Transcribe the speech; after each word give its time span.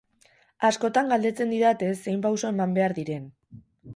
Askotan 0.69 1.11
galdetzen 1.11 1.51
didate 1.53 1.91
zein 2.05 2.25
pauso 2.25 2.51
eman 2.53 2.75
behar 2.79 2.99
diren. 3.01 3.31